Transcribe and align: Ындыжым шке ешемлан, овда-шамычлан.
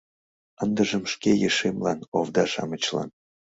Ындыжым 0.63 1.03
шке 1.13 1.31
ешемлан, 1.49 1.99
овда-шамычлан. 2.17 3.09